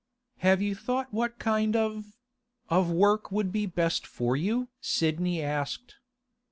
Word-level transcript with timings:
'Have 0.37 0.63
you 0.63 0.73
thought 0.73 1.13
what 1.13 1.37
kind 1.37 1.75
of—of 1.75 2.89
work 2.89 3.31
would 3.31 3.51
be 3.51 3.67
best 3.67 4.07
for 4.07 4.35
you?' 4.35 4.67
Sidney 4.81 5.43
asked. 5.43 5.97